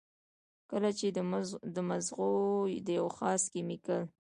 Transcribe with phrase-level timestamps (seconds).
[0.71, 1.07] کله چې
[1.75, 2.33] د مزغو
[2.87, 4.01] د يو خاص کېميکل